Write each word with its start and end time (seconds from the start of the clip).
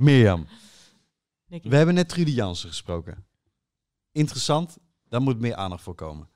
Mirjam, 0.00 0.46
we 1.46 1.76
hebben 1.76 1.94
net 1.94 2.08
Trudy 2.08 2.30
Jansen 2.30 2.68
gesproken. 2.68 3.26
Interessant, 4.12 4.78
daar 5.08 5.22
moet 5.22 5.40
meer 5.40 5.54
aandacht 5.54 5.82
voor 5.82 5.94
komen. 5.94 6.28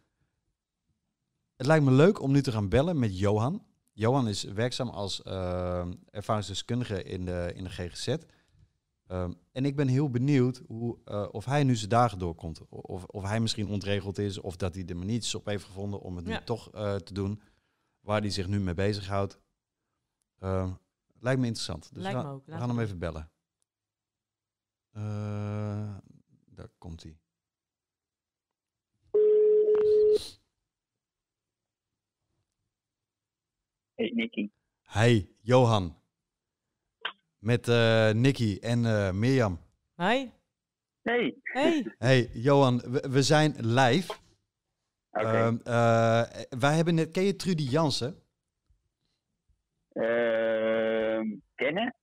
Het 1.57 1.67
lijkt 1.67 1.85
me 1.85 1.91
leuk 1.91 2.21
om 2.21 2.33
nu 2.33 2.43
te 2.43 2.53
gaan 2.53 2.69
bellen 2.69 2.99
met 2.99 3.19
Johan. 3.19 3.65
Johan 3.93 4.29
is 4.29 4.43
werkzaam 4.43 4.89
als 4.89 5.23
eh, 5.23 5.87
ervaringsdeskundige 6.11 7.03
in 7.03 7.25
de, 7.25 7.53
in 7.55 7.65
de 7.65 7.71
GGZ. 7.71 8.17
Ehm, 9.07 9.33
en 9.53 9.65
ik 9.65 9.77
ben 9.77 9.89
heel 9.89 10.11
benieuwd 10.11 10.63
hoe, 10.67 10.99
eh, 11.05 11.29
of 11.31 11.45
hij 11.45 11.65
nu 11.65 11.77
zijn 11.77 11.91
dagen 11.91 12.19
doorkomt. 12.19 12.69
Of, 12.69 13.05
of 13.05 13.23
hij 13.23 13.41
misschien 13.41 13.69
ontregeld 13.69 14.19
is, 14.19 14.39
of 14.41 14.57
dat 14.57 14.75
hij 14.75 14.85
er 14.87 14.97
maar 14.97 15.07
niets 15.07 15.35
op 15.35 15.47
heeft 15.47 15.65
gevonden 15.65 16.01
om 16.01 16.17
het 16.17 16.25
nu 16.25 16.37
toch 16.45 16.71
eh, 16.71 16.95
te 16.95 17.15
doen. 17.15 17.43
Waar 18.01 18.21
hij 18.21 18.31
zich 18.31 18.49
nu 18.49 18.61
mee 18.61 18.75
bezighoudt. 18.75 19.41
Ehm, 20.39 20.71
lijkt 21.21 21.41
me 21.41 21.47
interessant. 21.47 21.91
Dus 21.93 22.03
Lijkt 22.03 22.19
we 22.19 22.23
me 22.23 22.29
gaan, 22.29 22.35
ook. 22.35 22.45
we 22.45 22.51
Laten 22.51 22.67
gaan 22.67 22.77
hem 22.77 22.85
even 22.85 22.99
bellen. 22.99 23.31
Eh, 24.95 25.97
daar 26.47 26.69
komt 26.79 27.03
hij. 27.03 27.19
Hey 33.95 34.11
Nicky. 34.15 34.51
Hey, 34.83 35.29
Johan. 35.41 35.97
Met 37.39 37.69
eh 37.69 38.11
Nicky 38.11 38.59
en 38.61 38.85
eh, 38.85 39.13
Mirjam. 39.13 39.61
Hi. 39.97 40.31
Hey. 41.03 41.35
Hey. 41.43 41.95
Hey, 41.99 42.31
Johan, 42.33 42.79
we, 42.79 43.09
we 43.11 43.23
zijn 43.23 43.55
live. 43.59 44.13
Oké. 45.11 45.27
Ehm, 45.27 45.57
eh, 45.65 46.23
wij 46.59 46.75
hebben 46.77 46.95
net, 46.95 47.11
ken 47.11 47.23
je 47.23 47.37
Trudy 47.37 47.63
Jansen? 47.63 48.23
Ehm, 49.93 51.37
kennen? 51.55 51.95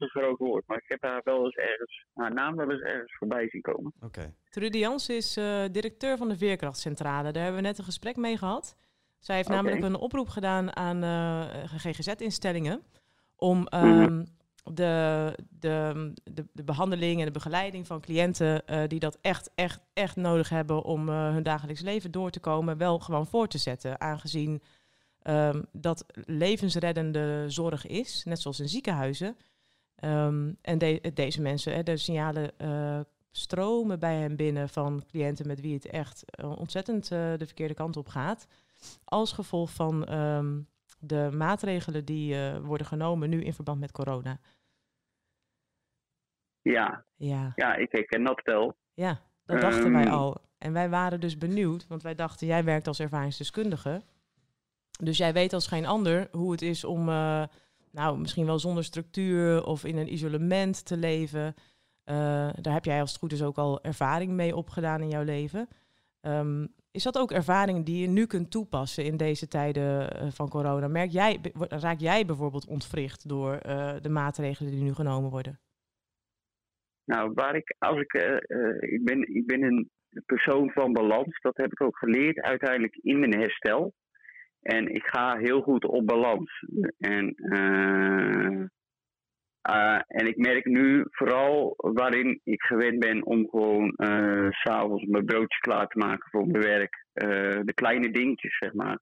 Dat 0.00 0.14
een 0.14 0.22
groot 0.22 0.38
woord, 0.38 0.66
maar 0.66 0.76
ik 0.76 0.88
heb 0.88 1.02
haar 1.02 1.20
wel 1.24 1.44
eens 1.44 1.54
ergens, 1.54 2.04
haar 2.14 2.34
naam 2.34 2.56
wel 2.56 2.70
eens 2.70 2.80
ergens 2.82 3.16
voorbij 3.16 3.48
zien 3.48 3.60
komen. 3.60 3.92
Oké. 4.00 4.34
Trudy 4.48 4.78
Jans 4.78 5.08
is 5.08 5.36
eh, 5.36 5.64
directeur 5.70 6.16
van 6.16 6.28
de 6.28 6.36
Veerkrachtcentrale. 6.36 7.32
Daar 7.32 7.42
hebben 7.42 7.60
we 7.62 7.66
net 7.66 7.78
een 7.78 7.84
gesprek 7.84 8.16
mee 8.16 8.36
gehad. 8.36 8.76
Zij 9.18 9.36
heeft 9.36 9.48
namelijk 9.48 9.82
een 9.82 9.96
oproep 9.96 10.28
gedaan 10.28 10.76
aan 10.76 11.02
eh, 11.02 11.64
GGZ-instellingen 11.64 12.82
om 13.36 13.58
Mhm. 13.70 13.74
ehm, 14.02 14.24
de, 14.64 15.34
de, 15.50 16.12
de, 16.24 16.44
de 16.52 16.64
behandeling 16.64 17.18
en 17.18 17.24
de 17.26 17.30
begeleiding 17.32 17.86
van 17.86 18.00
cliënten 18.00 18.66
eh, 18.66 18.82
die 18.86 18.98
dat 18.98 19.18
echt, 19.20 19.50
echt, 19.54 19.80
echt 19.92 20.16
nodig 20.16 20.48
hebben 20.48 20.82
om 20.82 21.08
eh, 21.08 21.32
hun 21.32 21.42
dagelijks 21.42 21.80
leven 21.80 22.10
door 22.10 22.30
te 22.30 22.40
komen, 22.40 22.76
wel 22.78 22.98
gewoon 22.98 23.26
voor 23.26 23.46
te 23.48 23.58
zetten. 23.58 24.00
Aangezien 24.00 24.62
ehm, 25.22 25.62
dat 25.72 26.04
levensreddende 26.26 27.44
zorg 27.46 27.86
is, 27.86 28.24
net 28.24 28.40
zoals 28.40 28.60
in 28.60 28.68
ziekenhuizen. 28.68 29.36
Ehm, 30.00 30.52
en 30.62 30.78
de- 30.78 31.10
deze 31.14 31.40
mensen, 31.42 31.74
hè, 31.74 31.82
de 31.82 31.96
signalen 31.96 32.58
eh, 32.58 33.00
stromen 33.30 33.98
bij 33.98 34.16
hen 34.16 34.36
binnen 34.36 34.68
van 34.68 35.04
cliënten 35.10 35.46
met 35.46 35.60
wie 35.60 35.74
het 35.74 35.86
echt 35.86 36.24
eh, 36.30 36.58
ontzettend 36.58 37.02
eh, 37.12 37.32
de 37.36 37.46
verkeerde 37.46 37.74
kant 37.74 37.96
op 37.96 38.08
gaat. 38.08 38.46
Als 39.04 39.32
gevolg 39.32 39.70
van 39.70 40.04
ehm, 40.06 40.60
de 40.98 41.30
maatregelen 41.32 42.04
die 42.04 42.36
worden 42.62 42.86
genomen 42.86 43.30
nu 43.30 43.42
in 43.42 43.54
verband 43.54 43.80
met 43.80 43.92
corona. 43.92 44.38
Ja, 46.62 47.04
Ja, 47.16 47.52
ja, 47.56 47.74
ik 47.74 47.92
herken 47.92 48.24
dat 48.24 48.40
wel. 48.44 48.76
ja 48.94 49.20
dat 49.44 49.60
dachten 49.60 49.92
wij 49.92 50.04
Ehm. 50.04 50.12
al. 50.14 50.36
En 50.58 50.72
wij 50.72 50.88
waren 50.88 51.20
dus 51.20 51.38
benieuwd, 51.38 51.86
want 51.86 52.02
wij 52.02 52.14
dachten, 52.14 52.46
jij 52.46 52.64
werkt 52.64 52.86
als 52.86 53.00
ervaringsdeskundige. 53.00 54.02
Dus 55.02 55.16
jij 55.18 55.32
weet 55.32 55.52
als 55.52 55.66
geen 55.66 55.86
ander 55.86 56.28
hoe 56.32 56.50
het 56.52 56.62
is 56.62 56.84
om, 56.84 57.08
nou, 57.90 58.18
misschien 58.18 58.46
wel 58.46 58.58
zonder 58.58 58.84
structuur 58.84 59.64
of 59.64 59.84
in 59.84 59.96
een 59.96 60.12
isolement 60.12 60.86
te 60.86 60.96
leven. 60.96 61.54
Eh, 62.04 62.14
daar 62.60 62.72
heb 62.72 62.84
jij 62.84 63.00
als 63.00 63.10
het 63.10 63.18
goed 63.18 63.32
is 63.32 63.42
ook 63.42 63.56
al 63.56 63.82
ervaring 63.82 64.32
mee 64.32 64.56
opgedaan 64.56 65.00
in 65.00 65.08
jouw 65.08 65.24
leven. 65.24 65.68
Ehm, 66.20 66.66
is 66.92 67.02
dat 67.02 67.18
ook 67.18 67.30
ervaring 67.30 67.84
die 67.84 68.00
je 68.00 68.08
nu 68.08 68.26
kunt 68.26 68.50
toepassen 68.50 69.04
in 69.04 69.16
deze 69.16 69.48
tijden 69.48 70.10
eh, 70.10 70.28
van 70.30 70.48
corona? 70.48 70.88
Merk 70.88 71.10
jij, 71.10 71.40
raak 71.68 71.98
jij 71.98 72.24
bijvoorbeeld 72.26 72.66
ontwricht 72.66 73.28
door 73.28 73.52
eh, 73.54 73.94
de 74.00 74.08
maatregelen 74.08 74.72
die 74.72 74.82
nu 74.82 74.92
genomen 74.92 75.30
worden? 75.30 75.58
Nou, 77.04 77.32
waar 77.34 77.56
ik, 77.56 77.74
als 77.78 78.00
ik, 78.00 78.12
eh, 78.12 78.92
ik, 78.92 79.04
ben, 79.04 79.34
ik 79.34 79.46
ben 79.46 79.62
een 79.62 79.90
persoon 80.26 80.70
van 80.70 80.92
balans. 80.92 81.40
Dat 81.40 81.56
heb 81.56 81.72
ik 81.72 81.82
ook 81.82 81.98
geleerd 81.98 82.40
uiteindelijk 82.40 82.96
in 82.96 83.18
mijn 83.18 83.38
herstel. 83.38 83.92
En 84.62 84.94
ik 84.94 85.04
ga 85.06 85.36
heel 85.36 85.60
goed 85.60 85.84
op 85.84 86.06
balans. 86.06 86.64
En, 86.98 87.34
eh, 87.34 88.60
eh, 89.60 90.00
en 90.06 90.26
ik 90.26 90.36
merk 90.36 90.64
nu 90.64 91.04
vooral 91.10 91.74
waarin 91.76 92.40
ik 92.44 92.62
gewend 92.62 92.98
ben 92.98 93.26
om 93.26 93.48
gewoon 93.48 93.94
eh, 93.96 94.50
s 94.50 94.60
s'avonds 94.60 95.04
mijn 95.04 95.24
broodje 95.24 95.58
klaar 95.60 95.86
te 95.86 95.98
maken 95.98 96.30
voor 96.30 96.46
mijn 96.46 96.62
werk. 96.64 97.04
Eh, 97.12 97.60
de 97.64 97.72
kleine 97.74 98.10
dingetjes, 98.10 98.58
zeg 98.58 98.72
maar. 98.72 98.98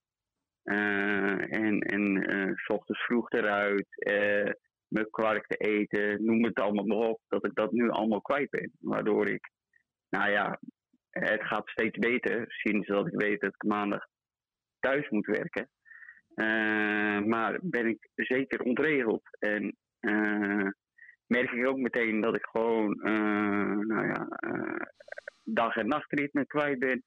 Eh, 0.62 1.52
en 1.58 1.80
en 1.80 2.26
eh, 2.26 2.52
s 2.56 2.68
ochtends 2.68 3.04
vroeg 3.04 3.30
eruit. 3.30 3.86
eh, 3.98 4.50
mijn 4.88 5.10
kwark 5.10 5.46
te 5.46 5.56
eten, 5.56 6.24
noem 6.24 6.44
het 6.44 6.60
allemaal 6.60 6.84
maar 6.84 7.08
op, 7.08 7.20
dat 7.28 7.44
ik 7.46 7.54
dat 7.54 7.72
nu 7.72 7.90
allemaal 7.90 8.20
kwijt 8.20 8.50
ben. 8.50 8.72
Waardoor 8.80 9.28
ik, 9.28 9.50
nou 10.08 10.30
ja, 10.30 10.60
het 11.10 11.44
gaat 11.44 11.68
steeds 11.68 11.98
beter 11.98 12.44
sinds 12.48 12.86
dat 12.86 13.06
ik 13.06 13.20
weet 13.20 13.40
dat 13.40 13.54
ik 13.54 13.62
maandag 13.62 14.06
thuis 14.80 15.08
moet 15.08 15.26
werken. 15.26 15.68
Eh, 16.38 17.20
maar 17.20 17.58
ben 17.62 17.86
ik 17.86 18.08
zeker 18.14 18.60
ontregeld. 18.62 19.22
En 19.38 19.76
eh, 20.00 20.68
merk 21.26 21.50
ik 21.50 21.66
ook 21.66 21.78
meteen 21.78 22.20
dat 22.20 22.34
ik 22.34 22.46
gewoon, 22.50 22.94
eh, 23.02 23.76
nou 23.76 24.06
ja, 24.06 24.28
dag- 25.44 25.76
en 25.76 25.88
nachtritme 25.88 26.46
kwijt 26.46 26.78
ben. 26.78 27.02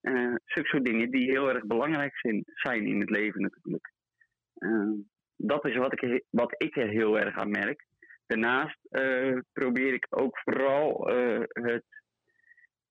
Eh 0.00 0.34
zulke 0.44 0.68
soort 0.68 0.84
dingen 0.84 1.10
die 1.10 1.30
heel 1.30 1.48
erg 1.48 1.66
belangrijk 1.66 2.16
zijn, 2.54 2.86
in 2.86 3.00
het 3.00 3.10
leven 3.10 3.40
natuurlijk. 3.40 3.92
Dat 5.36 5.64
is 5.64 5.76
wat 5.76 6.02
ik, 6.02 6.24
wat 6.30 6.54
ik 6.56 6.76
er 6.76 6.88
heel 6.88 7.18
erg 7.18 7.36
aan 7.36 7.50
merk. 7.50 7.86
Daarnaast 8.26 8.78
probeer 9.52 9.92
ik 9.92 10.06
ook 10.10 10.38
vooral 10.38 11.06
het, 11.48 11.84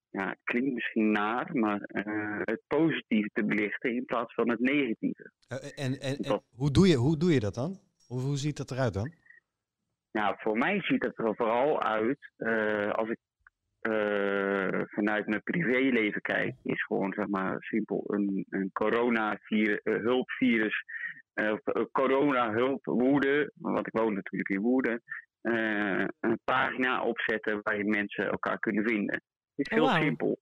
ja, 0.10 0.30
het 0.30 0.40
klinkt 0.44 0.74
misschien 0.74 1.12
naar, 1.12 1.50
maar 1.56 1.82
eh, 1.82 2.40
het 2.44 2.62
positieve 2.68 3.30
te 3.34 3.46
belichten 3.46 3.96
in 3.96 4.06
plaats 4.06 4.34
van 4.34 4.50
het 4.50 4.60
negatieve. 4.60 5.32
Eh, 5.48 5.58
en 5.86 6.00
en, 6.00 6.16
en 6.16 6.22
Dat- 6.22 6.44
hoe, 6.56 6.72
doe 6.72 6.88
je, 6.88 6.96
hoe 6.96 7.18
doe 7.18 7.34
je 7.34 7.40
dat 7.40 7.54
dan? 7.54 7.80
Hoe, 8.08 8.22
hoe 8.22 8.38
ziet 8.38 8.58
dat 8.58 8.72
eruit 8.72 8.94
dan? 8.94 9.12
Nou, 10.12 10.36
voor 10.40 10.58
mij 10.58 10.82
ziet 10.82 11.04
het 11.04 11.18
er 11.18 11.36
vooral 11.36 11.82
uit 11.84 12.32
eh, 12.38 12.90
als 12.92 13.10
ik 13.10 13.18
eh, 13.80 14.82
vanuit 14.86 15.28
mijn 15.28 15.44
privéleven 15.44 16.22
kijk, 16.22 16.56
is 16.64 16.84
gewoon 16.86 17.14
zeg 17.14 17.28
maar 17.28 17.56
simpel 17.64 18.04
een, 18.08 18.46
een 18.50 18.70
corona-hulpvirus, 18.74 20.84
of 21.34 21.60
eh, 21.64 21.84
corona-hulp 21.92 22.86
Woerden, 22.86 23.52
want 23.56 23.88
ik 23.88 23.94
woon 24.00 24.14
natuurlijk 24.14 24.50
in 24.50 24.62
Woerden, 24.62 25.02
eh, 25.42 26.06
een 26.20 26.40
pagina 26.44 27.04
opzetten 27.04 27.60
waarin 27.64 27.90
mensen 27.90 28.30
elkaar 28.30 28.60
kunnen 28.60 28.84
vinden. 28.88 29.22
Het 29.60 29.72
is 29.72 29.80
Oh, 29.80 29.94
heel 29.94 30.02
simpel. 30.02 30.40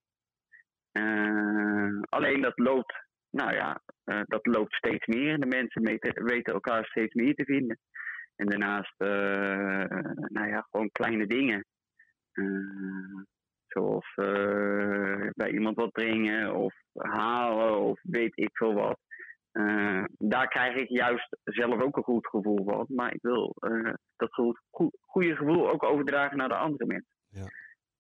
Eh, 0.92 2.02
alleen 2.10 2.42
dat 2.42 2.60
loopt, 2.60 2.94
nou 3.30 3.54
ja, 3.54 3.82
eh, 4.04 4.22
dat 4.26 4.46
loopt 4.46 4.74
steeds 4.74 5.06
meer. 5.06 5.40
De 5.40 5.46
mensen 5.46 5.82
weten, 5.82 6.24
weten 6.24 6.54
elkaar 6.54 6.86
steeds 6.86 7.14
meer 7.14 7.34
te 7.36 7.46
vinden. 7.46 7.80
En 8.36 8.46
daarnaast, 8.46 8.94
eh, 8.98 10.00
nou 10.28 10.48
ja, 10.48 10.68
gewoon 10.70 10.92
kleine 10.92 11.28
dingen. 11.28 11.66
Zoals 13.68 14.14
eh, 14.16 15.30
bij 15.34 15.52
iemand 15.52 15.76
wat 15.76 15.92
brengen 15.92 16.56
of 16.56 16.76
halen 16.94 17.80
of 17.80 18.00
weet 18.04 18.38
ik 18.38 18.50
veel 18.58 18.74
wat. 18.74 19.00
Eh, 19.52 20.04
daar 20.18 20.48
krijg 20.48 20.76
ik 20.76 20.90
juist 20.90 21.38
zelf 21.44 21.82
ook 21.82 21.98
een 21.98 22.04
goed 22.04 22.28
gevoel 22.28 22.64
van. 22.66 22.86
Maar 22.88 23.14
ik 23.14 23.22
wil 23.22 23.56
eh, 23.60 23.94
dat 24.16 24.34
goed, 24.34 24.62
goed, 24.70 24.98
goede 25.02 25.36
gevoel 25.36 25.70
ook 25.70 25.84
overdragen 25.84 26.38
naar 26.38 26.50
de 26.50 26.56
andere 26.56 26.86
mensen. 26.86 27.16
Ja. 27.28 27.46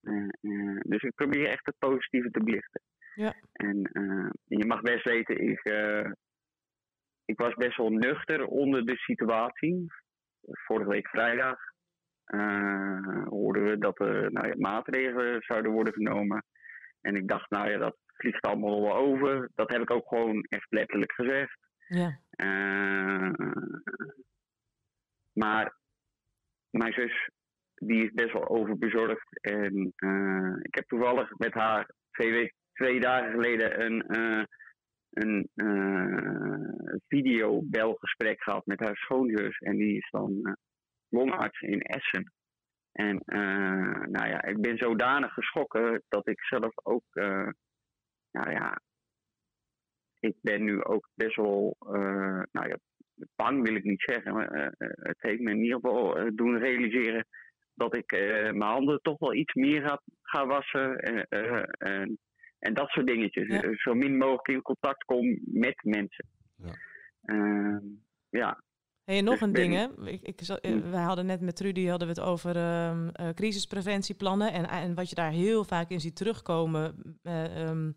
Eh, 0.08 0.24
eh, 0.42 0.80
dus 0.80 1.02
ik 1.02 1.16
probeer 1.16 1.48
echt 1.48 1.66
het 1.66 1.76
positieve 1.78 2.30
te 2.30 2.44
belichten. 2.44 2.82
Ja. 3.16 3.36
En 3.54 3.84
eh, 3.84 4.30
je 4.60 4.66
mag 4.66 4.82
best 4.82 5.04
weten, 5.04 5.50
ik, 5.50 5.62
ik 7.26 7.38
was 7.38 7.54
best 7.54 7.78
wel 7.78 7.90
nuchter 7.90 8.46
onder 8.46 8.86
de 8.86 8.98
situatie. 8.98 9.86
Vorige 10.42 10.90
week 10.90 11.08
vrijdag 11.08 11.58
hoorden 13.30 13.64
we 13.64 13.78
dat 13.78 14.00
er 14.00 14.32
nou 14.32 14.48
ja, 14.48 14.54
maatregelen 14.58 15.42
zouden 15.42 15.72
worden 15.72 15.94
genomen. 15.94 16.44
En 17.02 17.16
ik 17.16 17.28
dacht, 17.28 17.50
nou 17.50 17.70
ja, 17.70 17.78
dat 17.78 17.98
vliegt 18.14 18.46
allemaal 18.46 18.82
wel 18.82 18.96
over. 18.96 19.50
Dat 19.56 19.72
heb 19.72 19.82
ik 19.82 19.92
ook 19.92 20.08
gewoon 20.08 20.46
echt 20.50 20.68
letterlijk 20.70 21.12
gezegd. 21.12 21.58
Ja, 21.88 22.20
maar 25.34 25.76
mijn 26.70 26.94
zus, 26.94 27.30
die 27.80 28.04
is 28.04 28.12
best 28.14 28.34
wel 28.34 28.48
overbezorgd. 28.48 29.40
En 29.42 29.94
eh, 29.96 30.56
ik 30.62 30.76
heb 30.76 30.88
toevallig 30.88 31.38
met 31.38 31.54
haar 31.54 31.92
twee, 32.12 32.54
twee 32.74 33.00
dagen 33.00 33.32
geleden 33.32 33.86
een, 33.86 34.02
eh 34.02 34.44
een 35.10 35.50
eh, 35.56 36.96
videobelgesprek 37.08 38.44
gehad 38.44 38.66
met 38.66 38.80
haar 38.80 38.96
schoonzus. 38.96 39.58
En 39.58 39.78
die 39.78 39.98
is 39.98 40.08
dan 40.12 40.58
longarts 41.10 41.62
in 41.62 41.82
Essen. 41.82 42.32
En 42.92 43.22
uh, 43.26 44.06
nou 44.06 44.28
ja, 44.28 44.44
ik 44.44 44.62
ben 44.62 44.78
zodanig 44.78 45.34
geschrokken 45.34 46.04
dat 46.08 46.28
ik 46.28 46.44
zelf 46.44 46.72
ook, 46.84 47.04
uh, 47.14 47.50
nou 48.32 48.52
ja, 48.52 48.82
ik 50.20 50.36
ben 50.42 50.64
nu 50.64 50.84
ook 50.84 51.10
best 51.14 51.36
wel, 51.36 51.76
uh, 51.80 52.44
nou 52.52 52.68
ja, 52.68 52.78
bang 53.36 53.64
wil 53.64 53.76
ik 53.76 53.84
niet 53.84 54.04
zeggen, 54.06 54.34
maar 54.34 54.74
het 54.80 55.22
heeft 55.22 55.42
me 55.42 55.52
in 55.52 55.64
ieder 55.64 55.80
geval 55.80 56.36
doen 56.36 56.58
realiseren 56.58 57.26
dat 57.78 57.96
ik 57.96 58.12
mijn 58.52 58.62
handen 58.62 59.00
toch 59.02 59.20
wel 59.20 59.34
iets 59.34 59.54
meer 59.54 59.82
ga, 59.82 60.02
ga 60.22 60.46
wassen 60.46 60.98
en, 61.00 62.20
en 62.60 62.74
dat 62.74 62.90
soort 62.90 63.08
dingetjes. 63.08 63.48
Ja. 63.48 63.62
Zo 63.76 63.94
min 63.94 64.18
mogelijk 64.18 64.48
in 64.48 64.62
contact 64.62 65.04
kom 65.04 65.40
met 65.46 65.80
mensen. 65.84 66.26
Ja. 66.56 66.72
Ehm, 67.22 67.80
ja, 68.30 68.62
Hey, 69.04 69.18
en 69.18 69.24
nog 69.24 69.34
Dus 69.34 69.42
een 69.42 69.52
ben- 69.52 69.62
ding, 69.70 69.74
hè. 69.76 70.10
Ik, 70.12 70.22
ik, 70.22 70.40
zal- 70.44 70.60
eh, 70.60 70.72
Hm. 70.72 70.90
wij 70.92 71.02
hadden 71.04 71.26
net 71.26 71.42
met 71.42 71.56
Trudy 71.56 71.86
hadden 71.86 72.08
we 72.08 72.14
het 72.14 72.24
over 72.24 72.56
ehm, 72.56 73.08
eh, 73.10 73.30
crisispreventieplannen. 73.34 74.52
En, 74.54 74.68
en 74.70 74.96
wat 74.96 75.10
je 75.10 75.16
daar 75.16 75.32
heel 75.32 75.64
vaak 75.64 75.90
in 75.90 76.00
ziet 76.00 76.16
terugkomen 76.16 76.96
eh, 77.24 77.62
ehm, 77.68 77.92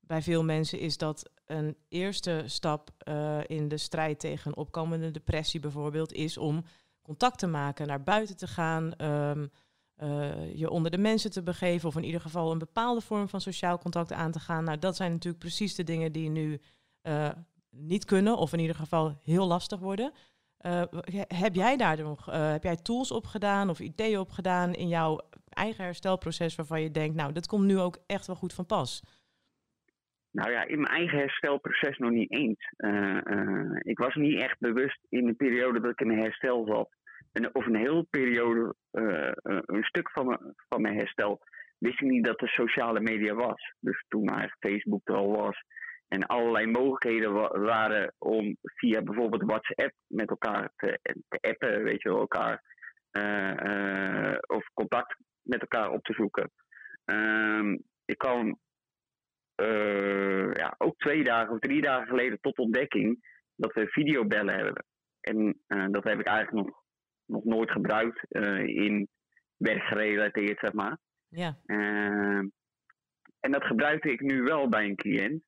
bij 0.00 0.22
veel 0.22 0.44
mensen... 0.44 0.78
is 0.78 0.96
dat 0.98 1.30
een 1.46 1.76
eerste 1.88 2.42
stap 2.46 2.90
eh, 2.98 3.40
in 3.46 3.68
de 3.68 3.76
strijd 3.78 4.20
tegen 4.20 4.50
een 4.50 4.56
opkomende 4.56 5.10
depressie 5.10 5.60
bijvoorbeeld... 5.60 6.12
is 6.12 6.38
om 6.38 6.64
contact 7.02 7.38
te 7.38 7.46
maken, 7.46 7.86
naar 7.86 8.02
buiten 8.02 8.36
te 8.36 8.46
gaan... 8.46 8.94
ehm, 8.94 9.46
eh, 9.94 10.58
je 10.58 10.70
onder 10.70 10.90
de 10.90 10.98
mensen 10.98 11.30
te 11.30 11.42
begeven... 11.42 11.88
of 11.88 11.96
in 11.96 12.04
ieder 12.04 12.20
geval 12.20 12.52
een 12.52 12.58
bepaalde 12.58 13.00
vorm 13.00 13.28
van 13.28 13.40
sociaal 13.40 13.78
contact 13.78 14.12
aan 14.12 14.30
te 14.32 14.40
gaan. 14.40 14.64
Nou, 14.64 14.78
dat 14.78 14.96
zijn 14.96 15.12
natuurlijk 15.12 15.42
precies 15.42 15.74
de 15.74 15.84
dingen 15.84 16.12
die 16.12 16.28
nu 16.28 16.60
eh, 17.02 17.28
niet 17.70 18.04
kunnen... 18.04 18.36
of 18.36 18.52
in 18.52 18.58
ieder 18.58 18.76
geval 18.76 19.16
heel 19.24 19.46
lastig 19.46 19.78
worden... 19.80 20.12
Eh, 20.56 20.82
he- 20.90 21.36
heb 21.36 21.54
jij 21.54 21.76
daar 21.76 22.02
nog 22.02 22.26
heb 22.26 22.62
jij 22.62 22.76
tools 22.76 23.10
op 23.10 23.26
gedaan 23.26 23.70
of 23.70 23.80
ideeën 23.80 24.18
op 24.18 24.30
gedaan 24.30 24.74
in 24.74 24.88
jouw 24.88 25.20
eigen 25.48 25.84
herstelproces 25.84 26.54
waarvan 26.54 26.80
je 26.80 26.90
denkt, 26.90 27.16
nou, 27.16 27.32
dat 27.32 27.46
komt 27.46 27.64
nu 27.64 27.78
ook 27.78 27.98
echt 28.06 28.26
wel 28.26 28.36
goed 28.36 28.52
van 28.52 28.66
pas? 28.66 29.02
Nou 30.32 30.50
ja, 30.50 30.64
in 30.64 30.80
mijn 30.80 30.94
eigen 30.94 31.18
herstelproces 31.18 31.98
nog 31.98 32.10
niet 32.10 32.30
eens. 32.32 32.72
Eh, 32.76 33.26
eh, 33.26 33.70
ik 33.78 33.98
was 33.98 34.14
niet 34.14 34.40
echt 34.40 34.58
bewust 34.58 34.98
in 35.08 35.26
de 35.26 35.34
periode 35.34 35.80
dat 35.80 35.90
ik 35.90 36.00
in 36.00 36.18
herstel 36.18 36.66
zat. 36.66 36.90
En, 37.32 37.54
of 37.54 37.66
een 37.66 37.76
hele 37.76 38.06
periode, 38.10 38.74
eh, 38.90 39.30
een 39.42 39.84
stuk 39.84 40.10
van, 40.10 40.54
van 40.68 40.82
mijn 40.82 40.96
herstel, 40.96 41.40
wist 41.78 42.00
ik 42.00 42.08
niet 42.08 42.24
dat 42.24 42.40
er 42.40 42.48
sociale 42.48 43.00
media 43.00 43.34
was. 43.34 43.74
Dus 43.78 44.04
toen 44.08 44.28
eigenlijk 44.28 44.58
Facebook 44.66 45.08
er 45.08 45.14
al 45.14 45.36
was. 45.36 45.64
En 46.08 46.26
allerlei 46.26 46.66
mogelijkheden 46.66 47.32
wa- 47.32 47.58
waren 47.58 48.14
om 48.18 48.56
via 48.62 49.02
bijvoorbeeld 49.02 49.42
WhatsApp 49.42 49.92
met 50.06 50.28
elkaar 50.30 50.72
te, 50.76 50.98
appen, 51.40 51.82
weet 51.82 52.02
je 52.02 52.08
wel, 52.08 52.20
elkaar. 52.20 52.62
of 54.46 54.70
contact 54.74 55.16
met 55.42 55.60
elkaar 55.60 55.90
op 55.90 56.02
te 56.02 56.12
zoeken. 56.12 56.50
Ehm, 57.04 57.76
ik 58.04 58.18
kwam 58.18 58.58
eh, 59.54 60.52
ja, 60.52 60.74
ook 60.78 60.98
twee 60.98 61.24
dagen 61.24 61.52
of 61.54 61.58
drie 61.58 61.82
dagen 61.82 62.06
geleden 62.06 62.40
tot 62.40 62.58
ontdekking 62.58 63.24
dat 63.56 63.72
we 63.72 63.86
videobellen 63.86 64.54
hebben. 64.54 64.84
En 65.20 65.60
eh, 65.66 65.86
dat 65.90 66.04
heb 66.04 66.20
ik 66.20 66.26
eigenlijk 66.26 66.66
nog, 66.66 66.82
nog 67.26 67.44
nooit 67.44 67.70
gebruikt 67.70 68.24
eh, 68.28 68.66
in 68.66 69.08
werkgerelateerd, 69.56 70.58
zeg 70.58 70.72
maar. 70.72 70.98
Ja, 71.28 71.56
en 73.40 73.50
dat 73.50 73.64
gebruikte 73.64 74.12
ik 74.12 74.20
nu 74.20 74.42
wel 74.42 74.68
bij 74.68 74.84
een 74.84 74.96
cliënt. 74.96 75.42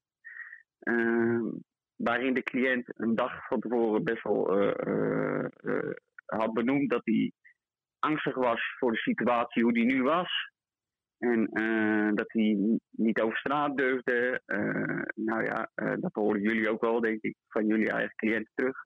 Waarin 1.97 2.35
de 2.35 2.43
cliënt 2.43 2.85
een 2.87 3.15
dag 3.15 3.47
van 3.47 3.61
tevoren 3.61 4.05
best 4.05 4.23
wel 4.23 4.47
had 6.27 6.53
benoemd 6.53 6.91
dat 6.91 7.05
hij 7.05 7.33
angstig 7.99 8.35
was 8.35 8.61
voor 8.79 8.93
de 8.93 8.99
situatie 8.99 9.63
hoe 9.63 9.73
die 9.73 9.85
nu 9.85 10.03
was. 10.03 10.53
En 11.25 11.49
eh, 11.49 12.15
dat 12.15 12.33
hij 12.33 12.79
niet 12.91 13.21
over 13.21 13.37
straat 13.39 13.77
durfde. 13.77 14.43
Eh, 14.47 15.03
nou 15.15 15.45
ja, 15.45 15.71
eh, 15.75 15.95
dat 16.01 16.13
horen 16.15 16.41
jullie 16.41 16.69
ook 16.69 16.81
wel, 16.81 17.01
denk 17.01 17.23
ik, 17.23 17.37
van 17.49 17.67
jullie 17.67 17.91
eigen 17.91 18.15
cliënten 18.17 18.53
terug. 18.55 18.77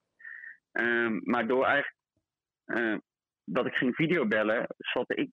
Ehm, 0.71 1.19
maar 1.23 1.47
door 1.47 1.65
eigenlijk 1.65 1.97
dat 3.43 3.65
ik 3.65 3.73
ging 3.73 3.95
videobellen, 3.95 4.67
zat 4.77 5.11
ik. 5.17 5.29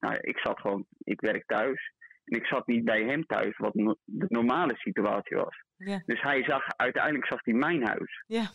Nou 0.00 0.14
ja, 0.14 0.22
ik 0.22 0.38
zat 0.38 0.60
gewoon, 0.60 0.86
ik 0.98 1.20
werk 1.20 1.46
thuis. 1.46 1.92
En 2.24 2.38
ik 2.38 2.46
zat 2.46 2.66
niet 2.66 2.84
bij 2.84 3.04
hem 3.04 3.26
thuis, 3.26 3.56
wat 3.56 3.74
no- 3.74 3.96
de 4.04 4.26
normale 4.28 4.76
situatie 4.76 5.36
was. 5.36 5.62
Dus 6.06 6.22
hij 6.22 6.44
zag, 6.44 6.66
uiteindelijk 6.76 7.26
zag 7.26 7.44
hij 7.44 7.54
mijn 7.54 7.86
huis. 7.86 8.24
ja, 8.26 8.50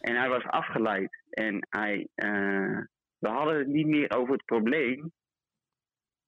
En 0.00 0.16
hij 0.16 0.28
was 0.28 0.44
afgeleid. 0.44 1.22
En 1.30 1.66
hij, 1.70 2.08
we 3.18 3.28
hadden 3.28 3.58
het 3.58 3.66
niet 3.66 3.86
meer 3.86 4.16
over 4.16 4.32
het 4.32 4.44
probleem. 4.44 5.12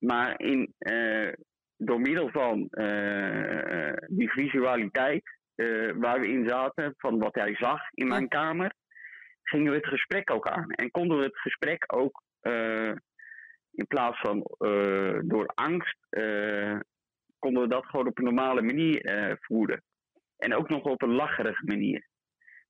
Maar 0.01 0.39
in, 0.39 0.73
eh, 0.77 1.33
door 1.77 1.99
middel 1.99 2.29
van 2.29 2.67
eh, 2.69 3.93
die 4.07 4.31
visualiteit 4.31 5.23
eh, 5.55 5.91
waar 5.95 6.19
we 6.19 6.27
in 6.27 6.47
zaten, 6.47 6.93
van 6.97 7.19
wat 7.19 7.35
hij 7.35 7.55
zag 7.55 7.81
in 7.93 8.07
mijn 8.07 8.27
kamer, 8.27 8.73
gingen 9.43 9.71
we 9.71 9.77
het 9.77 9.87
gesprek 9.87 10.31
ook 10.31 10.47
aan. 10.47 10.69
En 10.69 10.91
konden 10.91 11.17
we 11.17 11.23
het 11.23 11.39
gesprek 11.39 11.83
ook 11.87 12.23
in 13.71 13.87
plaats 13.87 14.19
van 14.19 14.45
door 15.27 15.45
angst, 15.45 15.97
konden 17.39 17.63
we 17.63 17.67
dat 17.67 17.85
gewoon 17.85 18.07
op 18.07 18.17
een 18.17 18.23
normale 18.23 18.61
manier 18.61 19.37
voeren. 19.41 19.83
En 20.37 20.55
ook 20.55 20.69
nog 20.69 20.83
op 20.83 21.01
een 21.01 21.13
lacherige 21.13 21.65
manier. 21.65 22.07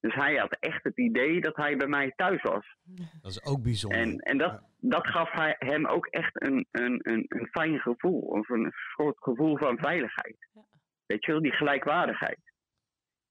Dus 0.01 0.13
hij 0.13 0.35
had 0.35 0.57
echt 0.59 0.83
het 0.83 0.97
idee 0.97 1.41
dat 1.41 1.55
hij 1.55 1.77
bij 1.77 1.87
mij 1.87 2.13
thuis 2.15 2.41
was. 2.41 2.75
Dat 3.21 3.31
is 3.31 3.45
ook 3.45 3.63
bijzonder. 3.63 3.99
En, 3.99 4.17
en 4.19 4.37
dat, 4.37 4.61
dat 4.79 5.07
gaf 5.07 5.31
hij, 5.31 5.55
hem 5.59 5.85
ook 5.85 6.05
echt 6.05 6.43
een, 6.43 6.67
een, 6.71 6.99
een, 7.01 7.25
een 7.27 7.47
fijn 7.51 7.79
gevoel. 7.79 8.19
Of 8.19 8.49
een 8.49 8.71
soort 8.95 9.17
gevoel 9.17 9.57
van 9.57 9.77
veiligheid. 9.77 10.47
Ja. 10.53 10.61
Weet 11.05 11.25
je 11.25 11.31
wel, 11.31 11.41
die 11.41 11.51
gelijkwaardigheid. 11.51 12.39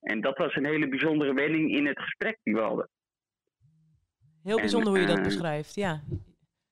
En 0.01 0.21
dat 0.21 0.39
was 0.39 0.55
een 0.55 0.67
hele 0.67 0.89
bijzondere 0.89 1.35
wending 1.35 1.77
in 1.77 1.87
het 1.87 2.01
gesprek 2.01 2.39
die 2.43 2.55
we 2.55 2.61
hadden. 2.61 2.89
heel 4.43 4.57
En, 4.57 4.61
bijzonder 4.61 4.89
hoe 4.89 5.01
je 5.01 5.07
dat 5.07 5.19
eh, 5.19 5.25
beschrijft, 5.25 5.75
ja. 5.75 6.03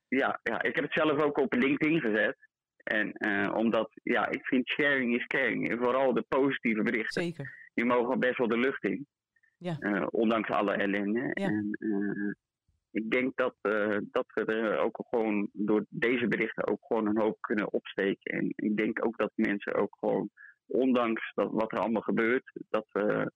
Ja, 0.08 0.40
ja, 0.42 0.62
ik 0.62 0.74
heb 0.74 0.84
het 0.84 0.92
zelf 0.92 1.22
ook 1.22 1.38
op 1.38 1.52
LinkedIn 1.52 2.00
gezet. 2.00 2.36
En 2.76 3.12
eh, 3.12 3.54
omdat, 3.54 3.90
ja, 4.02 4.28
ik 4.28 4.46
vind 4.46 4.68
sharing 4.68 5.16
is 5.16 5.26
caring. 5.26 5.70
En 5.70 5.78
vooral 5.78 6.12
de 6.12 6.24
positieve 6.28 6.82
berichten. 6.82 7.22
Zeker. 7.22 7.70
die 7.74 7.84
mogen 7.84 8.18
best 8.18 8.38
wel 8.38 8.48
de 8.48 8.58
lucht 8.58 8.84
in. 8.84 9.06
Ja. 9.58 9.76
Eh, 9.78 10.06
ondanks 10.10 10.49
alle 10.49 10.72
ellende. 10.72 11.31
Ja. 11.32 11.46
En 11.46 11.70
eh, 11.78 12.32
ik 12.90 13.10
denk 13.10 13.37
dat, 13.37 13.55
eh, 13.60 13.99
dat 14.02 14.26
we 14.34 14.44
er 14.44 14.78
ook 14.78 15.06
gewoon 15.08 15.49
door 15.52 15.84
deze 15.88 16.28
berichten 16.28 16.66
ook 16.66 16.84
gewoon 16.87 17.06
een 17.06 17.20
hoop 17.20 17.40
kunnen 17.40 17.73
opsteken. 17.73 18.32
En 18.38 18.52
ik 18.56 18.76
denk 18.76 19.06
ook 19.06 19.16
dat 19.16 19.32
mensen 19.35 19.75
ook 19.75 19.97
gewoon, 19.99 20.30
ondanks 20.66 21.32
dat, 21.35 21.50
wat 21.52 21.73
er 21.73 21.78
allemaal 21.78 22.02
gebeurt, 22.02 22.52
dat 22.68 22.87
we. 22.92 23.32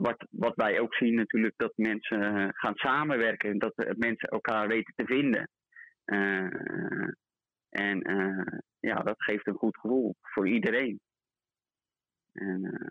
wat, 0.00 0.26
wat 0.30 0.54
wij 0.54 0.80
ook 0.80 0.94
zien 0.94 1.14
natuurlijk, 1.14 1.54
dat 1.56 1.72
mensen 1.76 2.54
gaan 2.54 2.74
samenwerken 2.74 3.50
en 3.50 3.58
dat 3.58 3.74
mensen 3.76 4.28
elkaar 4.28 4.68
weten 4.68 4.92
te 4.96 5.04
vinden. 5.04 5.48
En 7.68 7.98
ja, 8.80 8.94
dat 9.02 9.22
geeft 9.22 9.46
een 9.46 9.54
goed 9.54 9.78
gevoel 9.78 10.14
voor 10.20 10.48
iedereen. 10.48 11.00
En 12.32 12.90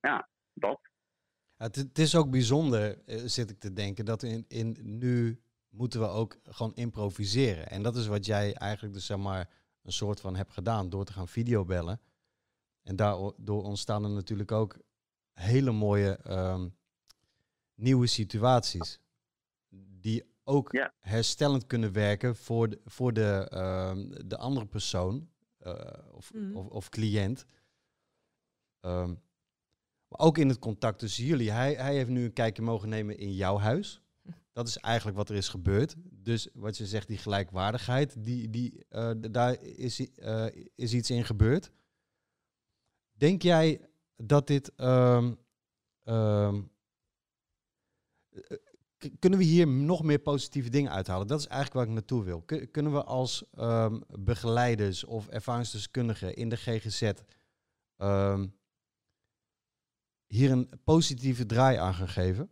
ja, 0.00 0.28
dat. 0.52 0.80
Het, 1.56 1.76
het 1.76 1.98
is 1.98 2.14
ook 2.16 2.30
bijzonder, 2.30 3.02
eh, 3.04 3.22
zit 3.24 3.50
ik 3.50 3.58
te 3.58 3.72
denken, 3.72 4.04
dat 4.04 4.22
in, 4.22 4.44
in 4.48 4.76
nu 4.82 5.40
moeten 5.68 6.00
we 6.00 6.06
ook 6.06 6.38
gewoon 6.42 6.74
improviseren. 6.74 7.68
En 7.70 7.82
dat 7.82 7.96
is 7.96 8.06
wat 8.06 8.26
jij 8.26 8.54
eigenlijk 8.54 8.94
dus 8.94 9.06
zeg 9.06 9.16
maar 9.16 9.50
een 9.82 9.92
soort 9.92 10.20
van 10.20 10.36
hebt 10.36 10.52
gedaan 10.52 10.88
door 10.88 11.04
te 11.04 11.12
gaan 11.12 11.28
videobellen. 11.28 12.00
En 12.82 12.96
daardoor 12.96 13.62
ontstaan 13.62 14.04
er 14.04 14.10
natuurlijk 14.10 14.52
ook 14.52 14.78
hele 15.32 15.70
mooie 15.72 16.16
ehm, 16.16 16.68
nieuwe 17.74 18.06
situaties. 18.06 19.00
Die 20.00 20.32
ook 20.44 20.72
Ja. 20.72 20.94
herstellend 21.00 21.66
kunnen 21.66 21.92
werken 21.92 22.36
voor 22.36 22.68
de, 22.68 22.80
voor 22.84 23.12
de, 23.12 23.46
ehm, 23.50 24.28
de 24.28 24.36
andere 24.36 24.66
persoon 24.66 25.28
eh, 25.58 25.98
of, 26.12 26.32
Mhm. 26.32 26.56
of, 26.56 26.66
of 26.66 26.88
cliënt. 26.88 27.44
Ehm, 28.80 29.14
ook 30.18 30.38
in 30.38 30.48
het 30.48 30.58
contact 30.58 30.98
tussen 30.98 31.24
jullie. 31.24 31.50
Hij, 31.50 31.74
hij 31.74 31.94
heeft 31.94 32.08
nu 32.08 32.24
een 32.24 32.32
kijkje 32.32 32.62
mogen 32.62 32.88
nemen 32.88 33.18
in 33.18 33.32
jouw 33.34 33.58
huis. 33.58 34.02
Dat 34.52 34.68
is 34.68 34.76
eigenlijk 34.78 35.16
wat 35.16 35.28
er 35.28 35.34
is 35.36 35.48
gebeurd. 35.48 35.94
Dus 36.10 36.48
wat 36.54 36.76
je 36.76 36.86
zegt, 36.86 37.08
die 37.08 37.18
gelijkwaardigheid, 37.18 38.24
die, 38.24 38.50
die, 38.50 38.84
eh, 38.88 39.10
daar 39.30 39.62
is, 39.62 40.12
eh, 40.14 40.46
is 40.74 40.92
iets 40.92 41.10
in 41.10 41.24
gebeurd. 41.24 41.70
Denk 43.12 43.42
jij 43.42 43.80
dat 44.16 44.46
dit. 44.46 44.74
ehm, 44.74 45.34
ehm, 46.02 46.62
eh, 48.30 48.56
kunnen 49.18 49.38
we 49.38 49.44
hier 49.44 49.66
nog 49.66 50.02
meer 50.02 50.18
positieve 50.18 50.70
dingen 50.70 50.90
uithalen? 50.92 51.26
Dat 51.26 51.38
is 51.38 51.46
eigenlijk 51.46 51.74
waar 51.74 51.86
ik 51.86 51.92
naartoe 51.92 52.24
wil. 52.24 52.42
Kun- 52.42 52.70
kunnen 52.70 52.92
we 52.92 53.04
als 53.04 53.44
ehm, 53.52 54.00
begeleiders 54.18 55.04
of 55.04 55.28
ervaringsdeskundigen 55.28 56.34
in 56.34 56.48
de 56.48 56.56
GGZ 56.56 57.12
hier 60.34 60.50
een 60.50 60.68
positieve 60.84 61.46
draai 61.46 61.76
aan 61.76 61.94
gaan 61.94 62.08
geven? 62.08 62.50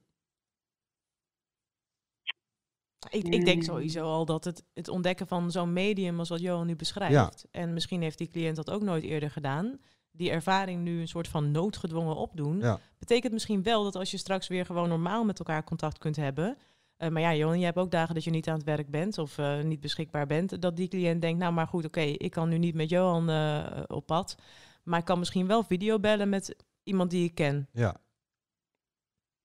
Ik, 3.11 3.29
ik 3.29 3.45
denk 3.45 3.63
sowieso 3.63 4.03
al 4.03 4.25
dat 4.25 4.45
het, 4.45 4.65
het 4.75 4.89
ontdekken 4.89 5.27
van 5.27 5.51
zo'n 5.51 5.73
medium 5.73 6.19
als 6.19 6.29
wat 6.29 6.41
Johan 6.41 6.67
nu 6.67 6.77
beschrijft. 6.77 7.47
En 7.51 7.73
misschien 7.73 8.03
heeft 8.03 8.19
die 8.19 8.29
cliënt 8.29 8.57
dat 8.57 8.71
ook 8.71 8.83
nooit 8.83 9.05
eerder 9.05 9.31
gedaan. 9.31 9.79
Die 10.11 10.31
ervaring 10.31 10.83
nu 10.83 11.01
een 11.01 11.09
soort 11.09 11.29
van 11.29 11.51
noodgedwongen 11.51 12.17
opdoen. 12.17 12.59
Ja. 12.59 12.81
Betekent 12.99 13.33
misschien 13.33 13.63
wel 13.63 13.85
dat 13.85 13.97
als 13.97 14.11
je 14.11 14.17
straks 14.17 14.49
weer 14.49 14.67
gewoon 14.67 14.89
normaal 14.89 15.25
met 15.25 15.39
elkaar 15.39 15.65
contact 15.65 15.99
kunt 15.99 16.17
hebben. 16.17 16.57
eh, 16.97 17.09
maar 17.09 17.23
ja, 17.23 17.35
Johan, 17.35 17.59
je 17.59 17.65
hebt 17.65 17.79
ook 17.79 17.91
dagen 17.91 18.15
dat 18.15 18.25
je 18.25 18.31
niet 18.31 18.49
aan 18.49 18.57
het 18.57 18.65
werk 18.65 18.91
bent 18.91 19.19
of 19.19 19.39
eh, 19.39 19.63
niet 19.63 19.81
beschikbaar 19.81 20.27
bent. 20.27 20.63
Dat 20.63 20.77
die 20.77 20.89
cliënt 20.89 21.21
denkt, 21.21 21.39
nou 21.39 21.53
maar 21.53 21.67
goed, 21.67 21.85
oké, 21.85 22.01
ik 22.01 22.31
kan 22.31 22.49
nu 22.49 22.59
niet 22.59 22.75
met 22.75 22.91
Johan 22.91 23.31
eh, 23.31 23.83
op 23.87 24.07
pad. 24.07 24.35
Maar 24.83 24.99
ik 24.99 25.05
kan 25.05 25.19
misschien 25.19 25.47
wel 25.47 25.63
videobellen 25.63 26.29
met 26.29 26.57
iemand 26.83 27.11
die 27.11 27.25
ik 27.29 27.35
ken. 27.35 27.69
Ja. 27.73 28.01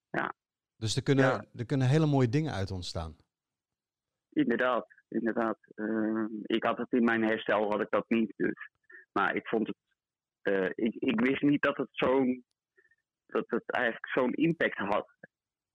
Ja. 0.10 0.34
Dus 0.77 0.96
er 0.96 1.03
kunnen, 1.03 1.25
Ja. 1.25 1.46
er 1.56 1.65
kunnen 1.65 1.88
hele 1.88 2.06
mooie 2.06 2.29
dingen 2.29 2.53
uit 2.53 2.72
ontstaan. 2.72 3.15
Inderdaad, 4.29 4.88
inderdaad. 5.08 5.58
Eh, 5.75 6.25
ik 6.41 6.63
had 6.63 6.77
het 6.77 6.91
in 6.91 7.03
mijn 7.03 7.24
herstel, 7.24 7.72
had 7.72 7.82
ik 7.82 7.89
dat 7.89 8.06
niet 8.10 8.34
dus. 8.36 8.70
Maar 9.12 9.36
ik 9.36 9.48
vond 9.48 9.67
het, 9.67 9.77
eh, 10.41 10.70
ik, 10.75 10.96
ik 10.96 11.20
wist 11.20 11.41
niet 11.41 11.62
dat 11.62 11.77
het 11.77 11.89
zo'n, 11.91 12.46
dat 13.25 13.44
het 13.48 13.72
eigenlijk 13.72 14.08
zo'n 14.08 14.34
impact 14.34 14.77
had, 14.77 15.10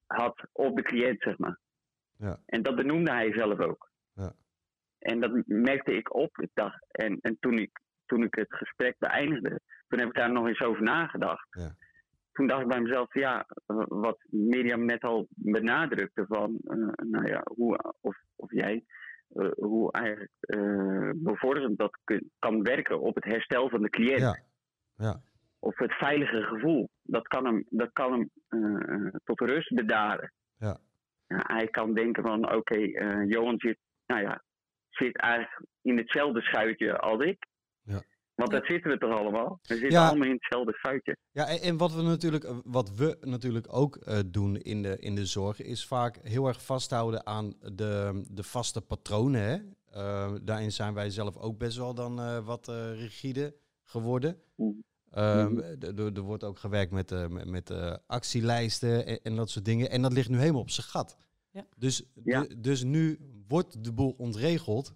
had 0.07 0.47
op 0.53 0.77
de 0.77 0.83
cliënt, 0.83 1.23
zeg 1.23 1.39
maar. 1.39 1.59
Ja. 2.17 2.41
En 2.47 2.63
dat 2.63 2.77
benoemde 2.77 3.11
hij 3.11 3.33
zelf 3.33 3.59
ook. 3.59 3.91
Ja. 4.15 4.35
En 4.99 5.21
dat 5.21 5.47
merkte 5.47 5.93
ik 5.93 6.15
op. 6.15 6.39
Ik 6.39 6.51
dacht, 6.55 6.85
en, 6.91 7.19
en 7.21 7.37
toen, 7.41 7.59
ik, 7.59 7.81
toen 8.07 8.23
ik 8.25 8.35
het 8.35 8.55
gesprek 8.55 8.99
beëindigde, 8.99 9.61
toen 9.93 10.01
heb 10.01 10.09
ik 10.11 10.15
daar 10.17 10.33
nog 10.33 10.47
eens 10.49 10.61
over 10.61 10.83
nagedacht. 10.83 11.47
Ja. 11.51 11.75
Toen 12.33 12.47
dacht 12.47 12.63
ik 12.63 12.69
bij 12.69 12.81
mezelf, 12.81 13.15
ja, 13.15 13.47
wat 13.89 14.19
Mirjam 14.31 14.85
net 14.85 15.03
al 15.03 15.27
benadrukte 15.29 16.25
van, 16.29 16.59
eh, 16.65 16.77
nou 17.07 17.27
ja, 17.27 17.43
hoe, 17.45 17.95
of, 18.01 18.17
of 18.37 18.53
jij, 18.53 18.85
eh, 19.29 19.51
hoe 19.55 19.93
eigenlijk 19.93 20.31
eh 20.41 21.11
bevorderend 21.15 21.79
dat 21.79 21.99
kun- 22.05 22.31
kan 22.39 22.63
werken 22.63 23.01
op 23.01 23.15
het 23.15 23.25
herstel 23.25 23.69
van 23.69 23.83
de 23.83 23.89
cliënt. 23.91 24.21
Ja. 24.21 24.43
Ja. 24.97 25.21
Of 25.59 25.79
het 25.79 25.93
veilige 25.93 26.43
gevoel. 26.43 26.89
Dat 27.03 27.29
kan 27.29 27.45
hem, 27.45 27.65
dat 27.69 27.93
kan 27.93 28.13
hem 28.13 28.31
tot 29.25 29.41
rust 29.41 29.75
bedaren. 29.75 30.33
Ja. 30.57 30.77
Hij 31.27 31.67
kan 31.67 31.95
denken 31.95 32.23
van, 32.23 32.55
oké, 32.55 32.75
eh, 32.79 33.29
Johan 33.29 33.59
zit, 33.59 33.79
nou 34.07 34.21
ja, 34.23 34.43
zit 34.91 35.17
eigenlijk 35.17 35.67
in 35.83 35.97
hetzelfde 35.99 36.41
schuitje 36.41 36.99
als 36.99 37.25
ik. 37.25 37.47
Want 38.43 38.51
dat 38.63 38.67
zitten 38.67 38.91
we 38.91 38.99
toch 38.99 39.19
allemaal? 39.19 39.59
We 39.63 39.75
zitten 39.75 39.91
Ja. 39.91 40.09
allemaal 40.09 40.27
in 40.29 40.33
hetzelfde 40.35 40.73
schuitje. 40.73 41.17
Ja, 41.31 41.47
en, 41.49 41.61
en 41.61 41.77
wat 41.77 41.93
we 41.95 42.03
natuurlijk, 42.03 42.45
eh, 42.45 42.57
wat 42.65 42.95
we 42.95 43.17
natuurlijk 43.21 43.67
ook 43.71 43.97
eh, 43.97 44.19
doen 44.27 44.57
in 44.57 44.83
de, 44.83 44.99
in 44.99 45.15
de 45.15 45.27
zorg, 45.27 45.61
is 45.63 45.87
vaak 45.87 46.19
heel 46.23 46.47
erg 46.47 46.63
vasthouden 46.65 47.27
aan 47.27 47.55
de, 47.73 48.23
de 48.31 48.43
vaste 48.43 48.81
patronen. 48.81 49.41
Hè? 49.43 49.57
Eh, 50.01 50.33
daarin 50.43 50.73
zijn 50.73 50.95
wij 50.95 51.11
zelf 51.11 51.37
ook 51.37 51.59
best 51.59 51.77
wel 51.77 51.95
dan 51.95 52.21
eh, 52.21 52.45
wat 52.47 52.69
eh, 52.69 52.99
rigide 53.01 53.55
geworden. 53.83 54.37
Mhm. 54.57 54.71
Ehm, 55.11 55.57
d- 55.79 55.99
er 56.17 56.21
wordt 56.21 56.45
ook 56.45 56.59
gewerkt 56.59 56.93
met, 56.93 57.13
eh, 57.13 57.27
met, 57.27 57.47
met 57.49 57.71
eh, 57.71 57.95
actielijsten 58.07 59.07
en, 59.07 59.21
en 59.23 59.37
dat 59.37 59.51
soort 59.51 59.65
dingen. 59.65 59.91
En 59.91 60.03
dat 60.03 60.13
ligt 60.13 60.29
nu 60.29 60.39
helemaal 60.39 60.61
op 60.61 60.71
zijn 60.71 60.87
gat. 60.87 61.17
Ja. 61.51 61.67
Dus, 61.77 62.03
Ja. 62.25 62.47
dus 62.59 62.83
nu 62.83 63.19
wordt 63.49 63.85
de 63.85 63.93
boel 63.93 64.15
ontregeld. 64.19 64.95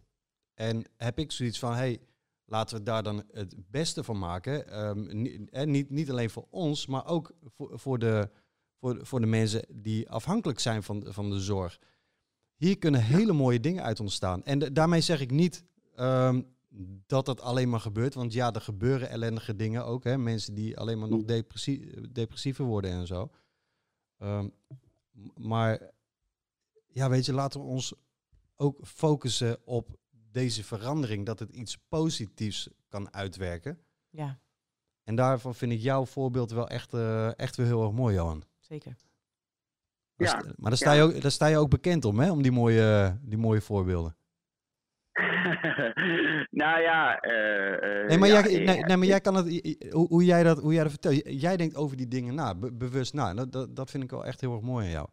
En 0.54 0.84
heb 0.96 1.18
ik 1.18 1.32
zoiets 1.32 1.58
van, 1.58 1.74
hey, 1.74 2.00
laten 2.46 2.76
we 2.76 2.82
daar 2.82 3.02
dan 3.02 3.22
het 3.32 3.54
beste 3.70 4.04
van 4.04 4.18
maken. 4.18 4.68
Ehm, 4.68 5.20
ni- 5.22 5.44
en 5.50 5.70
niet, 5.70 5.90
niet 5.90 6.10
alleen 6.10 6.30
voor 6.30 6.46
ons, 6.50 6.86
maar 6.86 7.06
ook 7.06 7.32
voor, 7.44 7.78
voor, 7.78 7.98
de, 7.98 8.30
voor, 8.78 9.06
voor 9.06 9.20
de 9.20 9.26
mensen 9.26 9.66
die 9.74 10.10
afhankelijk 10.10 10.58
zijn 10.58 10.82
van, 10.82 11.00
de- 11.00 11.12
van 11.12 11.30
de 11.30 11.40
zorg. 11.40 11.78
Hier 12.56 12.78
kunnen 12.78 13.02
hele 13.02 13.32
mooie 13.32 13.60
dingen 13.60 13.82
uit 13.82 14.00
ontstaan. 14.00 14.44
En 14.44 14.58
da- 14.58 14.68
daarmee 14.70 15.00
zeg 15.00 15.20
ik 15.20 15.30
niet 15.30 15.64
ehm, 15.94 16.42
dat 17.06 17.26
dat 17.26 17.40
alleen 17.40 17.68
maar 17.68 17.80
gebeurt. 17.80 18.14
Want 18.14 18.32
ja, 18.32 18.52
er 18.52 18.60
gebeuren 18.60 19.08
ellendige 19.08 19.56
dingen 19.56 19.84
ook. 19.84 20.04
Hè? 20.04 20.18
Mensen 20.18 20.54
die 20.54 20.78
alleen 20.78 20.98
maar 20.98 21.08
nog 21.08 21.24
depressie, 21.24 22.10
depressiever 22.12 22.64
worden 22.64 22.90
en 22.90 23.06
zo. 23.06 23.30
Ehm, 24.18 24.48
maar 25.36 25.90
ja, 26.86 27.08
weet 27.08 27.26
je, 27.26 27.32
laten 27.32 27.60
we 27.60 27.66
ons 27.66 27.94
ook 28.56 28.86
focussen 28.86 29.58
op 29.64 29.98
deze 30.36 30.64
verandering. 30.64 31.26
Dat 31.26 31.38
het 31.38 31.50
iets 31.50 31.78
positiefs 31.88 32.68
kan 32.88 33.14
uitwerken. 33.14 33.78
Ja, 34.10 34.38
En 35.04 35.14
daarvan 35.16 35.54
vind 35.54 35.72
ik 35.72 35.80
jouw 35.80 36.04
voorbeeld 36.06 36.50
wel 36.50 36.68
echt, 36.68 36.94
eh, 36.94 37.38
echt 37.38 37.56
weer 37.56 37.66
heel 37.66 37.82
erg 37.82 37.92
mooi, 37.92 38.14
Johan. 38.14 38.44
zeker. 38.58 38.96
Ja, 40.16 40.42
maar 40.56 40.70
daar 40.70 40.76
sta, 40.76 40.92
ja. 40.92 41.02
je 41.02 41.02
ook, 41.14 41.20
daar 41.22 41.30
sta 41.30 41.46
je 41.46 41.58
ook 41.58 41.70
bekend 41.70 42.04
om, 42.04 42.18
hè? 42.18 42.30
Om 42.30 42.42
die 42.42 42.52
mooie, 42.52 43.18
die 43.22 43.38
mooie 43.38 43.60
voorbeelden. 43.60 44.16
nou 46.62 46.80
ja. 46.80 47.20
eh, 47.20 48.00
eh, 48.02 48.08
Nee, 48.08 48.18
maar, 48.18 48.28
ja, 48.28 48.48
jij, 48.48 48.64
nee, 48.64 48.80
nee, 48.80 48.96
maar 48.96 49.06
jij 49.06 49.20
kan 49.20 49.34
het, 49.34 49.46
hoe, 49.90 50.08
hoe, 50.08 50.24
jij 50.24 50.42
dat, 50.42 50.58
hoe 50.60 50.72
jij 50.72 50.82
dat 50.82 50.92
vertelt. 50.92 51.40
Jij 51.40 51.56
denkt 51.56 51.74
over 51.76 51.96
die 51.96 52.08
dingen 52.08 52.34
na, 52.34 52.54
be- 52.54 52.72
bewust 52.72 53.12
na. 53.14 53.34
Dat, 53.34 53.52
dat, 53.52 53.76
dat 53.76 53.90
vind 53.90 54.02
ik 54.02 54.10
wel 54.10 54.24
echt 54.24 54.40
heel 54.40 54.52
erg 54.52 54.62
mooi 54.62 54.84
aan 54.84 54.90
jou. 54.92 55.08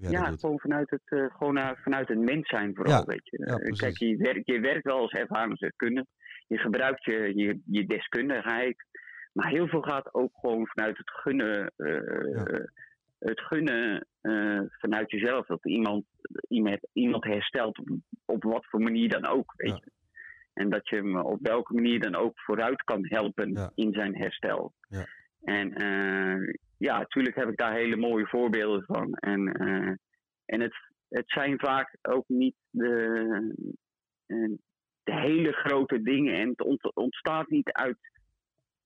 Jij 0.00 0.10
ja, 0.10 0.20
dat 0.20 0.30
doet. 0.30 0.40
gewoon 0.40 0.58
vanuit 0.60 0.90
het, 0.90 1.02
eh, 1.04 1.24
gewoon 1.36 1.54
naar, 1.54 1.78
vanuit 1.82 2.08
het 2.08 2.18
mens 2.18 2.48
zijn 2.48 2.74
vooral, 2.74 2.98
Ja, 2.98 3.04
weet 3.04 3.28
je. 3.28 3.38
ja, 3.46 3.56
Eh. 3.56 3.72
Kijk, 3.76 3.96
je 3.96 4.16
werkt, 4.16 4.46
je 4.46 4.60
werkt 4.60 4.84
wel 4.84 4.98
als 4.98 5.12
ervaringsdeskundige. 5.12 6.06
Je 6.46 6.58
gebruikt 6.58 7.04
je, 7.04 7.32
je, 7.34 7.60
je 7.64 7.86
deskundigheid. 7.86 8.84
Maar 9.32 9.48
heel 9.48 9.68
veel 9.68 9.82
gaat 9.82 10.14
ook 10.14 10.32
gewoon 10.40 10.66
vanuit 10.66 10.98
het 10.98 11.10
gunnen. 11.10 11.72
eh, 11.76 12.32
Ja. 12.34 12.66
Het 13.18 13.40
gunnen 13.40 14.06
eh, 14.20 14.60
vanuit 14.68 15.10
jezelf. 15.10 15.46
Dat 15.46 15.66
iemand, 15.66 16.04
iemand, 16.48 16.78
iemand 16.92 17.24
herstelt 17.24 17.78
op, 17.78 17.88
op 18.24 18.42
wat 18.42 18.66
voor 18.66 18.80
manier 18.80 19.08
dan 19.08 19.26
ook, 19.26 19.52
weet 19.56 19.78
je. 19.78 19.90
En 20.52 20.70
dat 20.70 20.88
je 20.88 20.96
hem 20.96 21.16
op 21.16 21.38
welke 21.42 21.74
manier 21.74 22.00
dan 22.00 22.14
ook 22.14 22.40
vooruit 22.40 22.82
kan 22.82 23.06
helpen 23.08 23.72
in 23.74 23.92
zijn 23.92 24.16
herstel. 24.16 24.72
Ja. 24.88 25.06
En 25.40 25.74
eh, 25.74 26.54
ja, 26.78 26.98
natuurlijk 26.98 27.36
heb 27.36 27.48
ik 27.48 27.56
daar 27.56 27.72
hele 27.74 27.96
mooie 27.96 28.26
voorbeelden 28.26 28.84
van. 28.84 29.14
En, 29.14 29.52
eh, 29.52 29.94
en 30.44 30.60
het, 30.60 30.74
het 31.08 31.30
zijn 31.30 31.58
vaak 31.58 31.96
ook 32.02 32.28
niet 32.28 32.56
de, 32.70 33.54
eh, 34.26 34.50
de 35.02 35.14
hele 35.20 35.52
grote 35.52 36.02
dingen. 36.02 36.34
En 36.34 36.48
het 36.48 36.60
ont- 36.60 36.94
ontstaat 36.94 37.48
niet 37.48 37.72
uit 37.72 37.98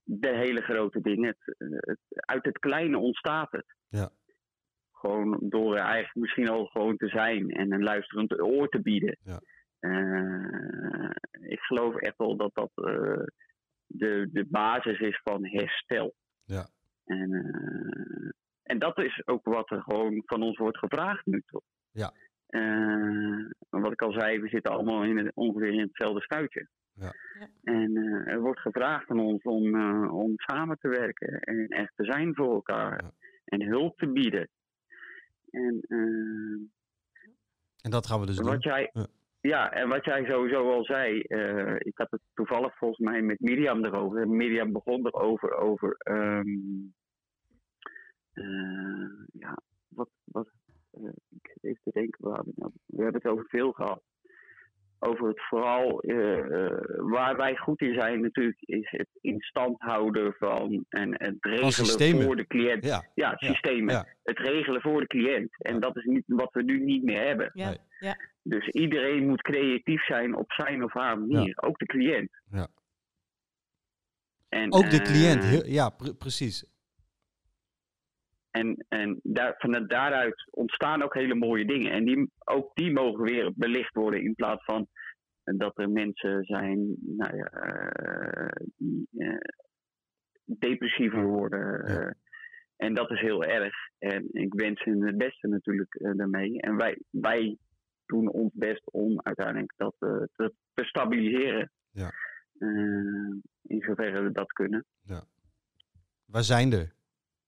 de 0.02 0.36
hele 0.36 0.60
grote 0.60 1.00
dingen. 1.00 1.28
Het, 1.28 1.56
het, 1.80 1.98
uit 2.10 2.44
het 2.44 2.58
kleine 2.58 2.98
ontstaat 2.98 3.52
het. 3.52 3.74
Ja. 3.88 4.10
Gewoon 4.92 5.36
door 5.40 5.74
er 5.76 5.82
eigenlijk 5.82 6.14
misschien 6.14 6.48
al 6.48 6.66
gewoon 6.66 6.96
te 6.96 7.08
zijn 7.08 7.50
en 7.50 7.72
een 7.72 7.82
luisterend 7.82 8.40
oor 8.40 8.68
te 8.68 8.80
bieden. 8.80 9.16
Ja. 9.22 9.40
Ik 11.40 11.60
geloof 11.60 11.96
echt 11.96 12.16
wel 12.16 12.36
dat 12.36 12.54
dat 12.54 12.70
de, 13.86 14.28
de 14.32 14.46
basis 14.48 14.98
is 14.98 15.20
van 15.22 15.46
herstel. 15.46 16.14
Ja. 16.44 16.66
En, 17.04 17.32
eh, 17.32 18.30
en 18.62 18.78
dat 18.78 18.98
is 18.98 19.22
ook 19.26 19.44
wat 19.44 19.70
er 19.70 19.82
gewoon 19.82 20.22
van 20.26 20.42
ons 20.42 20.56
wordt 20.58 20.78
gevraagd 20.78 21.26
nu 21.26 21.42
toch? 21.46 21.62
Ja. 21.90 22.12
Eh, 22.46 23.46
wat 23.68 23.92
ik 23.92 24.02
al 24.02 24.12
zei, 24.12 24.40
we 24.40 24.48
zitten 24.48 24.72
allemaal 24.72 25.04
in 25.04 25.16
het, 25.18 25.30
ongeveer 25.34 25.72
in 25.72 25.80
hetzelfde 25.80 26.20
schuitje. 26.20 26.68
Ja. 26.92 27.12
Ja. 27.38 27.48
En 27.62 27.96
eh, 27.96 28.32
er 28.32 28.40
wordt 28.40 28.60
gevraagd 28.60 29.06
van 29.06 29.20
ons 29.20 29.42
om, 29.42 29.74
eh, 29.74 30.14
om 30.14 30.32
samen 30.36 30.78
te 30.78 30.88
werken 30.88 31.40
en 31.40 31.66
echt 31.68 31.92
te 31.96 32.04
zijn 32.04 32.34
voor 32.34 32.54
elkaar. 32.54 33.02
Ja. 33.02 33.10
En 33.44 33.62
hulp 33.62 33.98
te 33.98 34.08
bieden. 34.12 34.48
En 35.50 35.80
En 37.82 37.90
dat 37.90 38.06
gaan 38.06 38.20
we 38.20 38.26
dus 38.26 38.36
doen. 38.36 38.46
wat 38.46 38.62
jij, 38.62 38.90
Ja. 38.92 39.06
Ja. 39.48 39.72
en 39.72 39.88
wat 39.88 40.04
jij 40.04 40.24
sowieso 40.24 40.72
al 40.72 40.84
zei, 40.84 41.20
eh, 41.20 41.74
ik 41.78 41.98
had 41.98 42.10
het 42.10 42.20
toevallig 42.34 42.76
volgens 42.76 43.00
mij 43.00 43.22
met 43.22 43.40
Mirjam 43.40 43.84
erover. 43.84 44.20
En 44.20 44.36
Mirjam 44.36 44.72
begon 44.72 45.06
erover 45.06 45.54
over, 45.54 45.96
eh, 45.98 46.40
ja, 49.32 49.58
wat, 49.88 50.10
wat, 50.24 50.48
eh, 50.90 51.02
ik 51.28 51.56
even 51.60 51.80
te 51.84 51.90
denken, 51.92 52.18
nou, 52.54 52.72
we 52.86 53.02
hebben 53.02 53.20
het 53.22 53.30
over 53.30 53.44
veel 53.48 53.72
gehad. 53.72 54.02
Over 55.06 55.28
het 55.28 55.40
vooral, 55.48 56.00
eh, 56.00 56.38
eh, 56.38 56.78
waar 56.96 57.36
wij 57.36 57.56
goed 57.56 57.80
in 57.80 57.94
zijn 57.94 58.20
natuurlijk, 58.20 58.56
is 58.60 58.90
het 58.90 59.08
in 59.20 59.40
stand 59.40 59.74
houden 59.78 60.34
van 60.38 60.84
en 60.88 61.10
het 61.12 61.36
regelen 61.40 62.22
voor 62.22 62.36
de 62.36 62.46
cliënt. 62.46 62.84
Ja, 62.84 63.04
Ja, 63.14 63.32
systemen. 63.36 63.94
ja. 63.94 64.06
Het 64.22 64.38
regelen 64.38 64.80
voor 64.80 65.00
de 65.00 65.06
cliënt. 65.06 65.50
En 65.58 65.80
dat 65.80 65.96
is 65.96 66.04
niet 66.04 66.22
wat 66.26 66.52
we 66.52 66.62
nu 66.62 66.80
niet 66.84 67.02
meer 67.02 67.26
hebben. 67.26 67.50
Ja, 67.54 67.74
ja. 68.00 68.16
Dus 68.42 68.68
iedereen 68.68 69.26
moet 69.26 69.42
creatief 69.42 70.04
zijn 70.04 70.36
op 70.36 70.52
zijn 70.52 70.84
of 70.84 70.92
haar 70.92 71.18
manier. 71.18 71.62
Ook 71.62 71.78
de 71.78 71.86
cliënt. 71.86 72.30
Ja. 72.50 72.68
En, 74.48 74.72
ook 74.72 74.90
de 74.90 74.96
eh, 75.00 75.04
cliënt. 75.04 75.44
heel- 75.44 75.66
ja, 75.66 75.88
pre- 75.90 76.14
precies. 76.14 76.64
En, 78.54 78.84
en 78.88 79.20
daar, 79.22 79.54
van 79.58 79.86
daaruit 79.86 80.46
ontstaan 80.50 81.02
ook 81.02 81.14
hele 81.14 81.34
mooie 81.34 81.64
dingen. 81.64 81.92
En 81.92 82.04
die, 82.04 82.30
ook 82.44 82.74
die 82.74 82.92
mogen 82.92 83.22
weer 83.22 83.52
belicht 83.54 83.94
worden 83.94 84.22
in 84.22 84.34
plaats 84.34 84.64
van 84.64 84.86
dat 85.44 85.78
er 85.78 85.90
mensen 85.90 86.44
zijn 86.44 86.96
nou 87.00 87.36
ja, 87.36 87.46
eh, 87.46 88.66
die 88.76 89.08
eh, 89.16 89.36
depressiever 90.44 91.24
worden. 91.24 91.60
Ja. 91.60 92.00
eh, 92.00 92.12
En 92.76 92.94
dat 92.94 93.10
is 93.10 93.20
heel 93.20 93.44
erg. 93.44 93.74
En 93.98 94.28
ik 94.32 94.54
wens 94.54 94.84
hen 94.84 95.02
het 95.02 95.16
beste 95.16 95.48
natuurlijk 95.48 95.94
eh, 95.94 96.12
daarmee. 96.16 96.60
En 96.60 96.76
wij, 96.76 96.98
wij 97.10 97.56
doen 98.06 98.28
ons 98.28 98.52
best 98.54 98.90
om 98.90 99.20
uiteindelijk 99.22 99.72
dat 99.76 99.94
eh, 99.98 100.22
te, 100.36 100.54
te 100.74 100.84
stabiliseren. 100.84 101.70
Ja. 101.90 102.10
Eh, 102.58 102.68
in 103.62 103.80
zoverre 103.80 104.20
we 104.22 104.32
dat 104.32 104.52
kunnen. 104.52 104.84
Wij 106.24 106.42
zijn 106.42 106.72
er. 106.72 106.93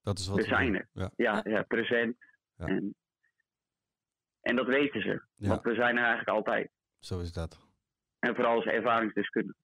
Dat 0.07 0.19
is 0.19 0.27
wat 0.27 0.37
We 0.37 0.43
zijn 0.43 0.75
er. 0.75 0.89
Ja. 0.93 1.11
Ja, 1.17 1.41
ja 1.45 1.63
present. 1.63 2.17
Ja. 2.57 2.67
En, 2.67 2.95
en 4.41 4.57
dat 4.57 4.67
weten 4.67 5.01
ze. 5.01 5.23
Ja. 5.35 5.49
Want 5.49 5.63
we 5.63 5.75
zijn 5.75 5.97
er 5.97 6.05
eigenlijk 6.05 6.29
altijd. 6.29 6.71
Zo 6.99 7.21
is 7.21 7.33
dat. 7.33 7.61
En 8.19 8.35
vooral 8.35 8.55
als 8.55 8.65
ervaringsdeskundige. 8.65 9.59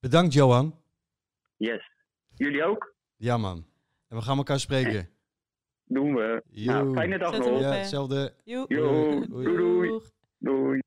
Bedankt, 0.00 0.32
Johan. 0.32 0.74
Yes. 1.56 1.90
Jullie 2.34 2.64
ook? 2.64 2.94
Ja, 3.16 3.36
man. 3.36 3.66
En 4.08 4.16
we 4.16 4.22
gaan 4.22 4.36
elkaar 4.36 4.60
spreken. 4.60 5.08
Doen 5.84 6.14
we. 6.14 6.42
Nou, 6.50 6.94
fijne 6.94 7.18
dag 7.18 7.38
nog. 7.38 7.60
Ja, 7.60 7.72
hetzelfde. 7.72 8.34
Doei. 8.44 8.66
doei. 9.26 10.00
Doei. 10.38 10.80